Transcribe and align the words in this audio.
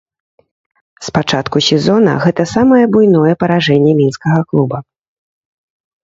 З 1.07 1.11
пачатку 1.17 1.57
сезона 1.65 2.13
гэта 2.23 2.45
самае 2.53 2.79
буйное 2.95 3.33
паражэнне 3.43 3.91
мінскага 3.99 4.39
клуба. 4.53 4.77